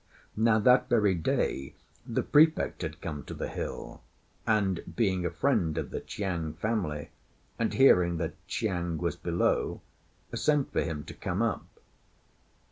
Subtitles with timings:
[0.35, 1.75] Now that very day
[2.07, 4.01] the Prefect had come to the hill;
[4.47, 7.11] and being a friend of the Chiang family,
[7.59, 9.79] and hearing that Chiang was below,
[10.33, 11.67] sent for him to come up.